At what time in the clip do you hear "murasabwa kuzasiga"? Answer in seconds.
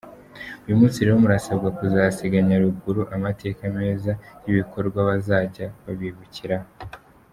1.23-2.37